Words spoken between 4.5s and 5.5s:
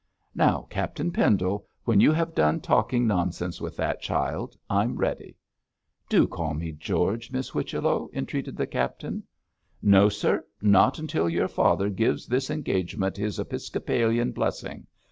I'm ready.'